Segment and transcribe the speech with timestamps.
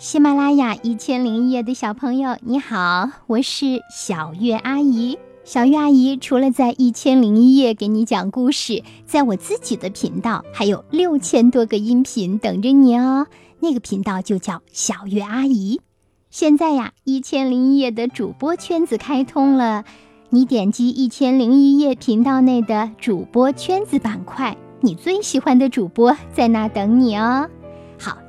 [0.00, 5.18] 喜马拉雅一千零一夜的小朋友，你好，我是小月阿姨。
[5.44, 13.26] 小月阿姨除了在一千零一夜给你讲故事，在我自己的频道还有六千多个音频等着你哦。
[13.58, 15.82] 那个频道就叫小月阿姨。
[16.30, 19.84] 现在呀，一千零一夜的主播圈子开通了，
[20.30, 27.50] 你点击一千零一夜频道内的主播圈子板块，你最喜欢的主播在那等你哦。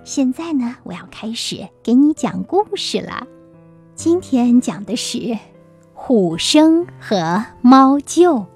[0.04, 3.28] 现在呢，我要开始给你讲故事了。
[3.94, 5.38] 今天讲的是
[5.94, 8.48] 虎生和猫救。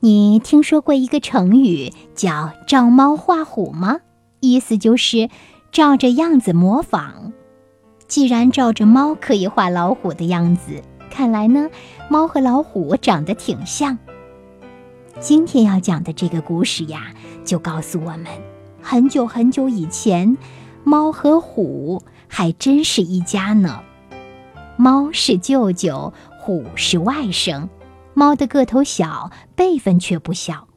[0.00, 4.00] 你听说过一个成语叫“照猫画虎”吗？
[4.40, 5.28] 意思就是
[5.70, 7.32] 照着样子模仿。
[8.08, 11.68] 既然照着猫可以画老虎的样子，看来呢，
[12.08, 13.98] 猫和老虎长得挺像。
[15.20, 17.14] 今天要讲的这个故事呀，
[17.44, 18.26] 就告诉我们。
[18.82, 20.36] 很久很久以前，
[20.84, 23.80] 猫和虎还真是一家呢。
[24.76, 27.68] 猫是舅舅，虎是外甥。
[28.14, 30.68] 猫的个头小，辈分却不小。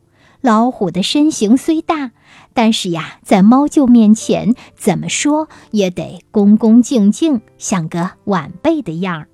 [0.42, 2.12] 老虎的身形虽大，
[2.54, 9.28] 但是呀，在猫舅面前，怎么说也得恭恭敬敬，像个晚辈的样儿。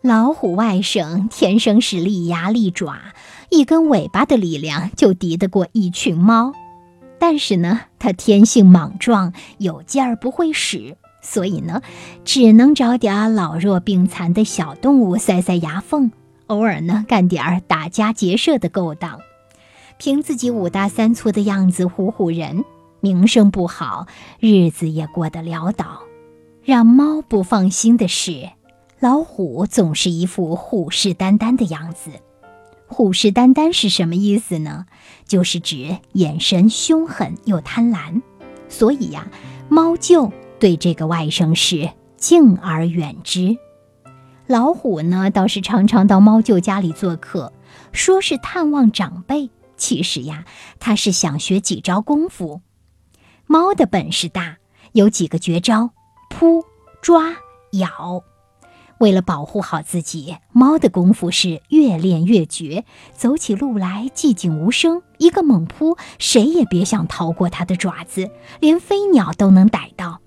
[0.00, 2.96] 老虎外甥天生是利牙利爪，
[3.50, 6.52] 一根尾巴的力量就敌得过一群猫。
[7.20, 11.82] 但是呢，它天性莽撞，有劲儿不会使，所以呢，
[12.24, 16.10] 只能找点老弱病残的小动物塞塞牙缝，
[16.46, 19.20] 偶尔呢干点儿打家劫舍的勾当，
[19.98, 22.64] 凭自己五大三粗的样子唬唬人，
[23.00, 24.06] 名声不好，
[24.38, 26.00] 日子也过得潦倒。
[26.64, 28.48] 让猫不放心的是，
[28.98, 32.10] 老虎总是一副虎视眈眈的样子。
[32.90, 34.86] 虎视眈眈是什么意思呢？
[35.26, 38.20] 就是指眼神凶狠又贪婪。
[38.68, 39.28] 所以呀，
[39.68, 43.56] 猫舅对这个外甥是敬而远之。
[44.48, 47.52] 老虎呢，倒是常常到猫舅家里做客，
[47.92, 50.44] 说是探望长辈，其实呀，
[50.80, 52.60] 他是想学几招功夫。
[53.46, 54.58] 猫的本事大，
[54.92, 55.90] 有几个绝招：
[56.28, 56.64] 扑、
[57.00, 57.36] 抓、
[57.72, 58.24] 咬。
[59.00, 62.84] 为了保护好自己，猫的功夫是越练越绝。
[63.14, 70.20] 走起路来寂静无声，一个猛扑，谁也别想逃过它的爪子，连飞鸟都能逮到。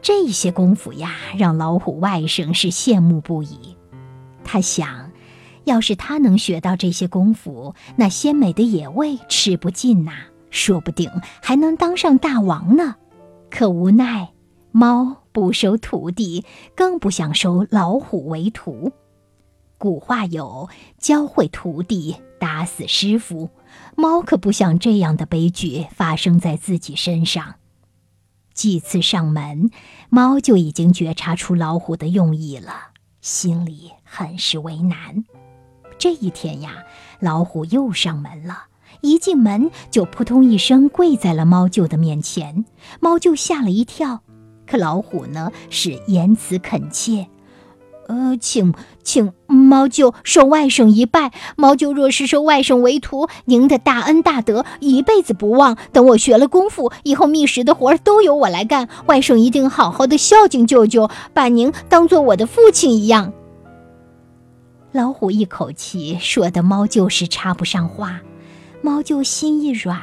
[0.00, 3.76] 这些功夫呀，让老虎外甥是羡慕不已。
[4.44, 5.10] 他想，
[5.64, 10.12] 要是他能学到这些功夫，那鲜美的野味吃不尽呐，
[10.50, 11.10] 说不定
[11.42, 12.94] 还能当上大王呢。
[13.50, 14.30] 可无奈，
[14.70, 15.19] 猫。
[15.32, 18.92] 不收徒弟，更不想收老虎为徒。
[19.78, 20.68] 古话有
[20.98, 23.48] “教会徒弟，打死师傅”，
[23.96, 27.54] 猫可不想这样的悲剧发生在自己身上。
[28.52, 29.70] 几次上门，
[30.10, 32.88] 猫就已经觉察出老虎的用意了，
[33.22, 35.24] 心里很是为难。
[35.96, 36.84] 这一天呀，
[37.20, 38.64] 老虎又上门了，
[39.00, 42.66] 一进门就扑通一声跪在了猫舅的面前，
[43.00, 44.22] 猫舅吓了一跳。
[44.70, 47.26] 可老虎呢是言辞恳切，
[48.06, 48.72] 呃，请
[49.02, 51.32] 请猫舅受外甥一拜。
[51.56, 55.76] 猫舅若是收外甥为徒，您的大恩大德一辈子不忘。
[55.90, 58.88] 等我学了功夫，以后觅食的活儿都由我来干。
[59.06, 63.32] 外甥一定好好的孝敬舅舅，把您当做我的父亲一样。
[64.92, 68.20] 老虎一口气说的猫舅是插不上话，
[68.82, 69.98] 猫舅心一软，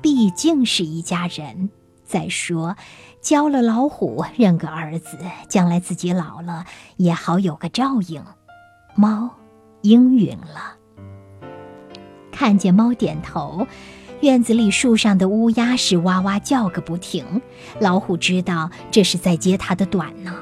[0.00, 1.70] 毕竟是一家人。
[2.04, 2.76] 再说。
[3.22, 5.16] 教了老虎认个儿子，
[5.48, 6.66] 将来自己老了
[6.96, 8.22] 也好有个照应。
[8.96, 9.30] 猫
[9.82, 10.76] 应允了。
[12.32, 13.64] 看见猫点头，
[14.22, 17.40] 院子里树上的乌鸦是哇哇叫个不停。
[17.78, 20.34] 老虎知道这是在揭它的短呢。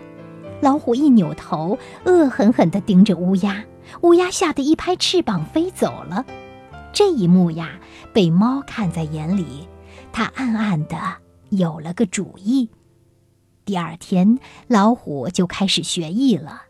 [0.63, 3.63] 老虎一扭头，恶狠狠地盯着乌鸦。
[4.01, 6.25] 乌鸦吓得一拍翅膀飞走了。
[6.95, 7.73] 这一幕呀，
[8.15, 9.69] 被猫看在眼里，
[10.13, 10.97] 它暗暗的。
[11.51, 12.71] 有了个主意，
[13.65, 16.63] 第二天老虎就开始学艺了。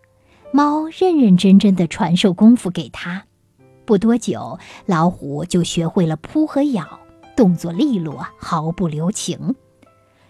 [0.53, 3.25] 猫认认真真的传授功夫给他，
[3.85, 6.99] 不多久，老虎就学会了扑和咬，
[7.37, 9.55] 动作利落，毫不留情。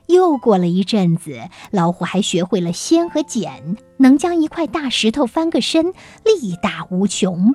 [0.08, 5.86] 又过了一阵子，老虎还学会了掀和剪，能将一块大石头翻个身，
[6.24, 7.54] 力大无穷。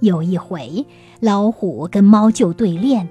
[0.00, 0.86] 有一回，
[1.20, 3.08] 老虎跟猫就对练。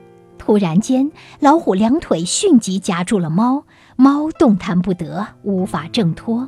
[0.48, 1.12] 突然间，
[1.42, 3.66] 老虎两腿迅即夹住了猫，
[3.98, 6.48] 猫动弹不得，无法挣脱。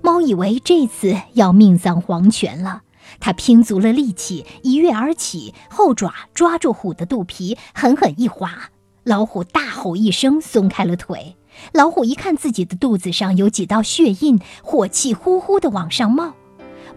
[0.00, 2.82] 猫以为这次要命丧黄泉了，
[3.18, 8.70] 它拼足了力气，一跃而起，后爪抓住虎的肚皮，狠狠一划。
[9.02, 11.36] 老虎大吼一声，松开了腿。
[11.72, 16.34] 老虎一看自己的肚子上有几道血印，火气呼呼地往上冒。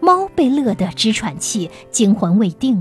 [0.00, 2.80] 猫被乐得直喘气，惊魂未定。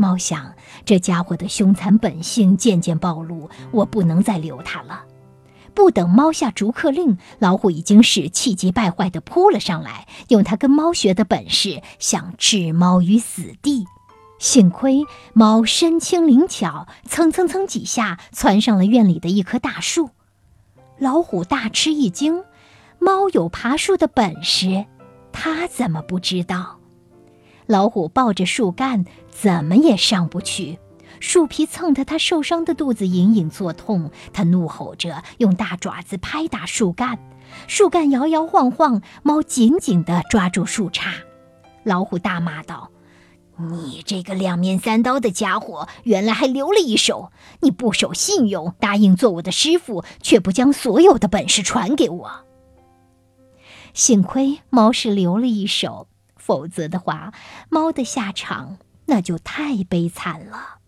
[0.00, 0.54] 猫想，
[0.86, 5.04] 这家伙的凶残本性渐渐暴露，我不能再留它了。
[5.74, 13.84] 不等猫下逐客令，老虎已经是气急败坏地扑了上来，用它跟猫学的本事，想置猫于死地。
[14.38, 15.04] 幸亏
[15.34, 20.10] 猫身轻灵巧，蹭蹭蹭几下窜上了院里的一棵大树。
[20.98, 22.42] 老虎大吃一惊，
[22.98, 24.86] 猫有爬树的本事，
[25.30, 26.79] 它怎么不知道？
[27.70, 30.80] 老虎抱着树干，怎么也上不去。
[31.20, 37.16] 树皮蹭得他受伤的肚子隐隐作痛，他怒吼着，用大爪子拍打树干，
[37.68, 41.12] 树干摇摇晃晃，猫紧紧地抓住树杈。
[41.84, 42.90] 老虎大骂道
[43.70, 47.30] ：“你这个两面三刀的家伙，原来还留了一手！
[47.60, 52.30] 你不守信用，答应做我的师傅，却不将所有的本事传给我。
[53.94, 56.08] 幸亏猫是留了一手，
[56.40, 57.32] 否则的话，
[57.68, 60.78] 猫的下场那就太悲惨了。”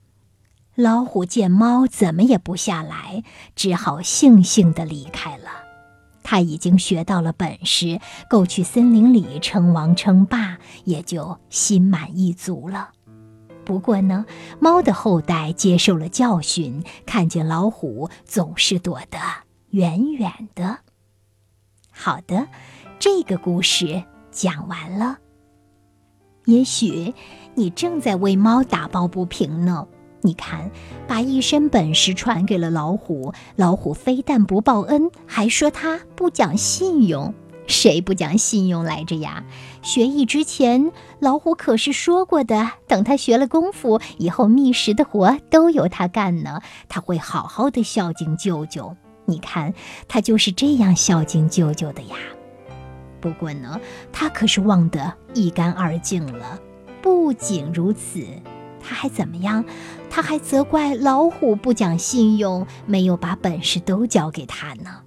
[0.75, 3.23] 老虎见猫怎么也不下来，
[3.55, 5.51] 只好悻悻地离开了。
[6.25, 8.01] 他已经学到了本事，
[8.31, 12.93] 够去森林里称王称霸，也就心满意足了。
[13.65, 14.25] 不过呢，
[14.61, 19.19] 猫的后代接受了教训，看见老虎总是躲得
[19.71, 20.79] 远远的。
[21.91, 22.49] 好的，
[22.99, 25.19] 这个故事讲完了。
[26.47, 27.15] 也许
[27.55, 29.87] 你正在为猫打抱不平呢。
[30.25, 30.71] 你看，
[31.09, 37.35] 把一身本事传给了老虎，老虎非但不报恩，还说他不讲信用。
[37.67, 39.45] 谁不讲信用来着呀？
[39.83, 46.61] 学艺之前，老虎可是说过的，等他学了功夫以后，觅食的活都由他干呢。
[46.89, 48.97] 他会好好的孝敬舅舅。
[49.25, 49.75] 你看，
[50.07, 52.17] 他就是这样孝敬舅舅的呀。
[53.23, 53.81] 不过呢，
[54.13, 56.61] 他可是忘得一干二净了。
[57.01, 58.27] 不仅如此。
[58.85, 59.65] 他还怎么样？
[60.11, 65.01] 他还责怪老虎不讲信用，没有把本事都交给他呢。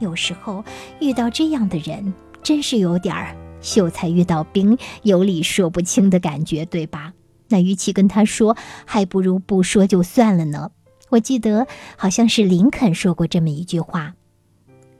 [0.00, 0.64] 有时候
[0.98, 7.12] 遇到这样的人，真是有点儿秀才遇到兵，有理说不清的感觉，对吧？
[7.48, 8.56] 那与其跟他说，
[8.86, 10.70] 还不如不说就算了呢。
[11.10, 11.66] 我记得
[11.98, 14.14] 好像是林肯说过这么一句话：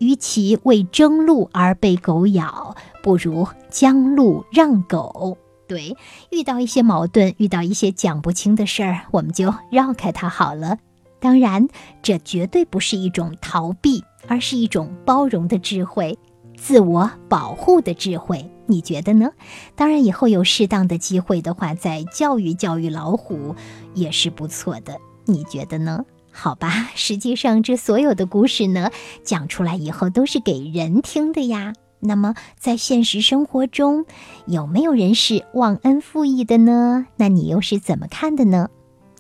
[0.03, 5.39] 与其为争路而被狗咬，不如将路让狗。
[5.69, 5.97] 对，
[6.31, 10.79] 遇到一些矛盾，遇到一些讲不清的事儿，我们就绕开它好了。
[11.21, 11.69] 当然，
[12.03, 16.19] 这绝对不是一种逃避，而是一种包容的智慧，
[16.57, 18.51] 自我保护的智慧。
[18.67, 19.31] 你觉得呢？
[19.77, 23.55] 当然，以后有适当的机会的话，再教育教育老虎
[23.95, 24.99] 也是不错的。
[25.27, 26.05] 你觉得呢？
[26.33, 28.91] 好吧，实际上这所有的故事呢，
[29.23, 31.75] 讲出来以后都是给人听的呀。
[32.01, 34.07] 那么，在现实生活中，
[34.47, 37.07] 有没有人是忘恩负义的呢？
[37.17, 38.69] 那你又是怎么看的呢？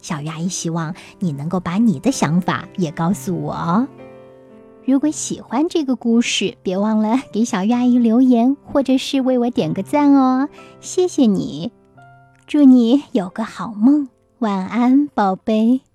[0.00, 3.86] 小鱼阿姨希望你能够把你的想法也告诉我哦。
[4.84, 10.48] 如果喜欢这个故事，别忘了给小鱼阿姨留言，或者是为我点个赞哦。
[10.80, 11.70] 谢谢你，
[12.48, 14.08] 祝你有个好梦，
[14.40, 15.91] 晚安，宝贝。